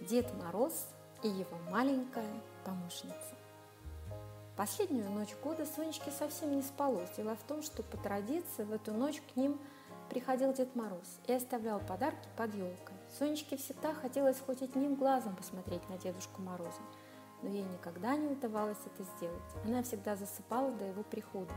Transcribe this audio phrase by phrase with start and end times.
[0.00, 0.88] Дед Мороз
[1.22, 2.32] и его маленькая
[2.64, 3.36] помощница.
[4.56, 7.10] Последнюю ночь года Сонечке совсем не спалось.
[7.16, 9.60] Дело в том, что по традиции в эту ночь к ним
[10.08, 12.96] приходил Дед Мороз и оставлял подарки под елкой.
[13.18, 16.80] Сонечке всегда хотелось хоть одним глазом посмотреть на Дедушку Мороза,
[17.42, 19.42] но ей никогда не удавалось это сделать.
[19.66, 21.52] Она всегда засыпала до его прихода.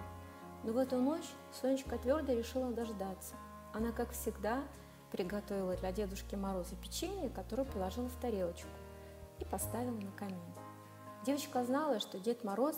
[0.63, 1.29] Но в эту ночь
[1.61, 3.35] Сонечка твердо решила дождаться.
[3.73, 4.63] Она, как всегда,
[5.13, 8.67] приготовила для Дедушки Мороза печенье, которое положила в тарелочку
[9.39, 10.41] и поставила на камин.
[11.23, 12.75] Девочка знала, что Дед Мороз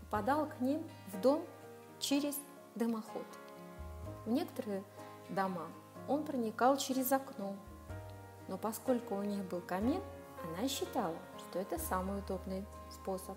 [0.00, 1.44] попадал к ним в дом
[1.98, 2.36] через
[2.76, 3.26] дымоход.
[4.24, 4.84] В некоторые
[5.28, 5.66] дома
[6.08, 7.56] он проникал через окно,
[8.46, 10.00] но поскольку у них был камин,
[10.44, 13.36] она считала, что это самый удобный способ.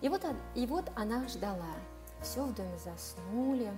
[0.00, 1.74] И вот, и вот она ждала.
[2.22, 3.72] Все в доме заснули,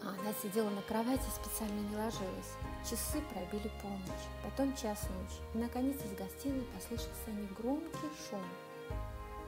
[0.00, 2.52] она сидела на кровати специально не ложилась.
[2.88, 5.40] Часы пробили полночь, потом час ночи.
[5.54, 8.42] И, наконец, из гостиной послышался негромкий шум.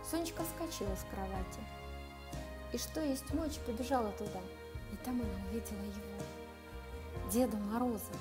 [0.08, 1.61] Сонечка вскочила с кровати.
[2.72, 4.41] И что есть мочь, побежала туда.
[4.92, 6.25] И там она увидела его,
[7.31, 8.12] Деда Мороза.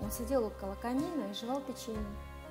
[0.00, 2.02] Он сидел около камина и жевал печенье.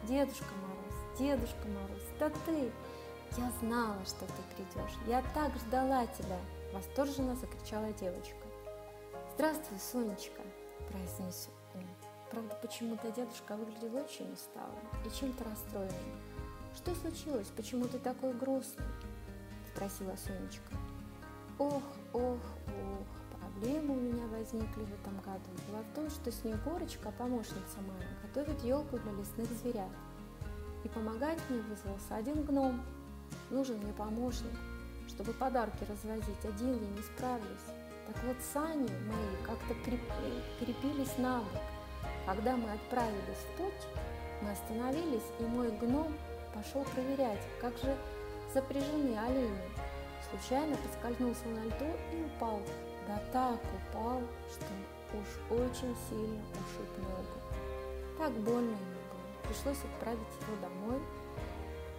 [0.04, 2.72] «Дедушка Мороз, Дедушка Мороз, это ты!
[3.36, 4.94] Я знала, что ты придешь!
[5.08, 6.40] Я так ждала тебя!»
[6.72, 8.47] Восторженно закричала девочка.
[9.38, 10.42] «Здравствуй, Сонечка!»–
[10.92, 11.84] произнес он.
[12.32, 15.94] Правда, почему-то дедушка выглядел очень усталым и чем-то расстроенным.
[16.76, 17.46] «Что случилось?
[17.56, 18.88] Почему ты такой грустный?»–
[19.76, 20.74] спросила Сонечка.
[21.60, 25.52] «Ох, ох, ох, проблемы у меня возникли в этом году.
[25.68, 29.92] Дело в том, что Снегурочка, помощница моя, готовит елку для лесных зверят.
[30.84, 32.82] И помогать мне вызвался один гном.
[33.52, 34.58] Нужен мне помощник,
[35.08, 36.44] чтобы подарки развозить.
[36.44, 37.68] Один я не справлюсь.
[38.08, 39.74] Так вот, сани мои как-то
[40.60, 41.62] крепились на бок.
[42.26, 43.88] Когда мы отправились в путь,
[44.42, 46.16] мы остановились, и мой гном
[46.54, 47.96] пошел проверять, как же
[48.54, 49.62] запряжены олени.
[50.30, 52.62] Случайно поскользнулся на льду и упал.
[53.08, 57.38] Да так упал, что уж очень сильно ушиб ногу.
[58.17, 59.48] Так больно ему было.
[59.48, 61.02] Пришлось отправить его домой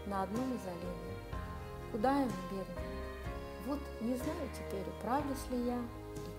[0.07, 1.19] на одном из оленей.
[1.93, 2.99] Куда ему, бедному?
[3.67, 5.79] Вот не знаю теперь, управлюсь ли я,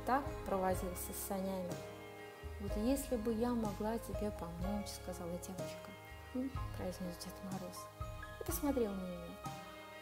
[0.06, 1.74] так провозился с санями.
[2.60, 5.90] Вот если бы я могла тебе помочь, сказала девочка,
[6.34, 7.78] «Хм», произнес Дед Мороз
[8.40, 9.36] и посмотрел на нее.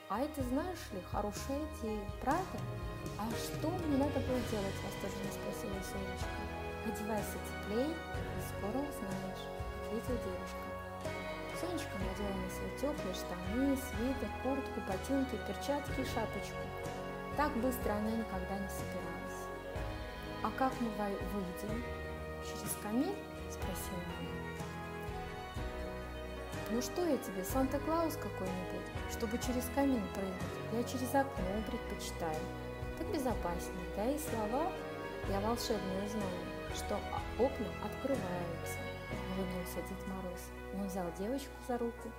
[0.09, 2.59] А это, знаешь ли, хорошая идея, правда?
[3.19, 6.39] А что мне надо было делать, восторженно спросила Сонечка.
[6.87, 9.43] Одевайся теплей и скоро узнаешь,
[9.85, 10.67] ответила девушка.
[11.59, 16.63] Сонечка надела на свои теплые штаны, свитер, куртку, ботинки, перчатки и шапочку.
[17.35, 19.36] Так быстро она никогда не собиралась.
[20.47, 21.83] «А как мы выйдем?»
[22.41, 23.13] «Через камин?»–
[23.51, 24.29] спросила она.
[26.71, 30.71] «Ну что я тебе, Санта-Клаус какой-нибудь, чтобы через камин прыгать?
[30.71, 32.39] Я через окно предпочитаю.
[32.97, 34.71] Так безопаснее, да и слова
[35.29, 36.39] я волшебные знаю,
[36.73, 36.95] что
[37.43, 38.79] окна открываются»,–
[39.35, 40.49] улыбнулся Дед Мороз.
[40.75, 42.09] Он взял девочку за руку,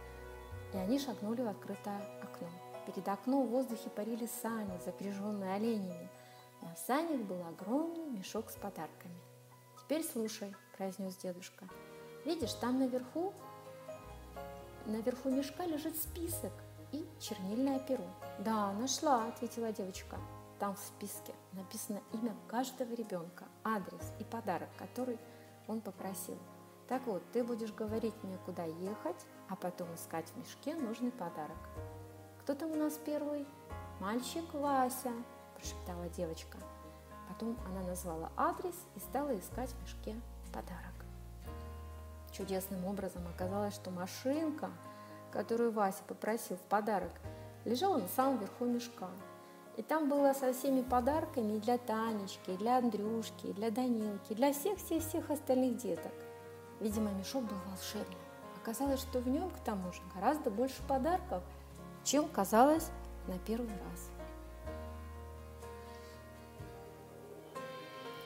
[0.74, 2.48] и они шагнули в открытое окно.
[2.84, 6.10] Перед окном в воздухе парили сани, запряженные оленями–
[6.62, 9.20] на санях был огромный мешок с подарками.
[9.78, 11.66] «Теперь слушай»,– произнес дедушка.
[12.24, 13.32] «Видишь, там наверху,
[14.86, 16.52] наверху мешка лежит список
[16.92, 18.04] и чернильное перо».
[18.38, 20.18] «Да, нашла»,– ответила девочка.
[20.58, 25.18] Там в списке написано имя каждого ребенка, адрес и подарок, который
[25.68, 26.36] он попросил.
[26.88, 31.58] Так вот, ты будешь говорить мне, куда ехать, а потом искать в мешке нужный подарок.
[32.40, 33.46] Кто там у нас первый?
[34.00, 35.12] Мальчик Вася,
[35.58, 36.58] прошептала девочка.
[37.28, 40.18] Потом она назвала адрес и стала искать в мешке
[40.52, 40.94] подарок.
[42.32, 44.70] Чудесным образом оказалось, что машинка,
[45.32, 47.12] которую Вася попросил в подарок,
[47.64, 49.08] лежала на самом верху мешка.
[49.76, 54.32] И там было со всеми подарками и для Танечки, и для Андрюшки, и для Данилки,
[54.32, 56.12] и для всех-всех-всех остальных деток.
[56.80, 58.18] Видимо, мешок был волшебным.
[58.60, 61.42] Оказалось, что в нем, к тому же, гораздо больше подарков,
[62.04, 62.90] чем казалось
[63.26, 64.17] на первый раз.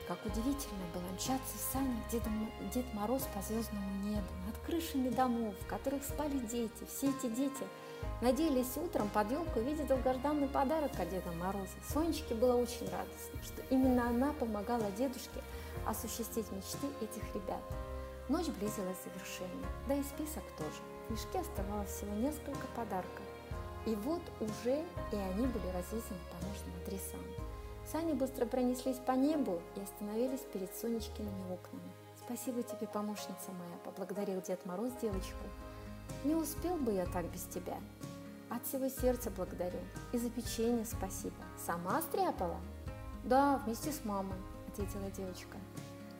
[0.07, 2.23] Как удивительно было мчаться в санях Дед,
[2.73, 6.85] Дед Мороз по звездному небу, над крышами домов, в которых спали дети.
[6.89, 7.63] Все эти дети
[8.21, 11.71] надеялись утром под елку увидеть долгожданный подарок от Деда Мороза.
[11.93, 15.41] Сонечке было очень радостно, что именно она помогала дедушке
[15.87, 17.63] осуществить мечты этих ребят.
[18.27, 20.81] Ночь близилась к завершению, да и список тоже.
[21.07, 23.23] В мешке оставалось всего несколько подарков.
[23.85, 27.42] И вот уже и они были развесены по нужным адресам.
[27.91, 31.91] Сани быстро пронеслись по небу и остановились перед Сонечкиными окнами.
[32.25, 35.43] Спасибо тебе, помощница моя, поблагодарил Дед Мороз девочку.
[36.23, 37.77] Не успел бы я так без тебя.
[38.49, 39.79] От всего сердца благодарю.
[40.13, 41.35] И за печенье спасибо.
[41.65, 42.59] Сама стряпала?
[43.23, 44.37] Да, вместе с мамой,
[44.67, 45.57] ответила девочка.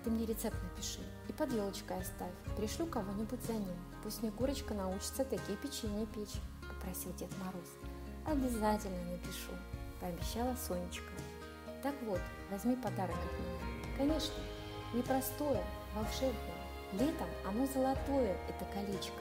[0.04, 1.00] Ты мне рецепт напиши
[1.30, 2.34] и под елочкой оставь.
[2.58, 3.76] Пришлю кого-нибудь за ним.
[4.04, 7.70] Пусть Снегурочка научится такие печенья печь, попросил Дед Мороз.
[8.26, 9.52] Обязательно напишу,
[10.02, 11.12] пообещала Сонечка.
[11.84, 13.98] Так вот, возьми подарок от меня.
[13.98, 14.36] Конечно,
[14.94, 15.62] непростое,
[15.94, 16.64] волшебное.
[16.94, 19.20] Летом оно золотое, это колечко,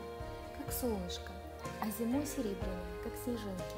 [0.57, 1.33] как солнышко,
[1.81, 3.77] а зимой серебряное, как снежинки.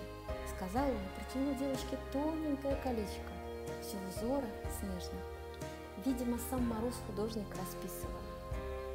[0.54, 3.32] Сказал он и протянул девочке тоненькое колечко,
[3.80, 4.46] все узора
[4.78, 5.24] снежных.
[6.04, 8.20] Видимо, сам Мороз художник расписывал.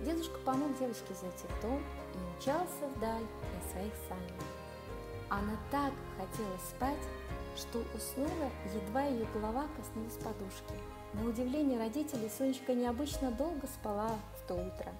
[0.05, 1.81] Дедушка помог девочке зайти в дом
[2.13, 4.43] и умчался вдаль на своих санях.
[5.29, 7.07] Она так хотела спать,
[7.59, 10.73] что уснула, едва ее голова коснулась подушки.
[11.13, 14.91] На удивление родителей Сонечка необычно долго спала в то утро.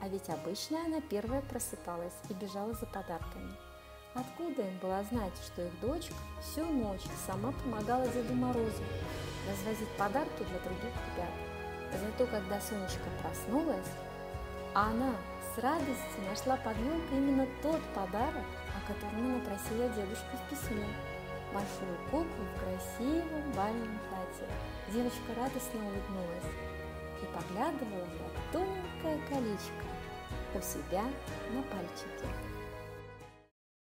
[0.00, 3.52] А ведь обычно она первая просыпалась и бежала за подарками.
[4.14, 8.82] Откуда им было знать, что их дочка всю ночь сама помогала Деду Морозу
[9.48, 11.32] развозить подарки для других ребят.
[11.92, 13.86] Зато когда Сонечка проснулась,
[14.74, 15.14] она
[15.54, 18.44] с радостью нашла под елкой именно тот подарок,
[18.76, 20.86] о котором она просила дедушку в письме.
[21.52, 24.46] Большую куклу в красивом бальном платье.
[24.92, 26.52] Девочка радостно улыбнулась
[27.22, 29.86] и поглядывала на тонкое колечко
[30.54, 31.04] у себя
[31.50, 32.57] на пальчике.